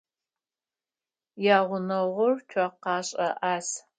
[1.55, 3.67] Ягъунэгъур цокъэшӏэ ӏаз.